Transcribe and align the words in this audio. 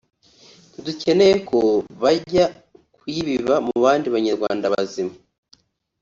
ntidukeneye 0.71 1.35
ko 1.49 1.59
bajya 2.01 2.45
ku 2.95 3.01
yibiba 3.13 3.55
mu 3.65 3.73
bandi 3.83 4.07
Banyarwanda 4.15 4.65
bazima 4.73 5.13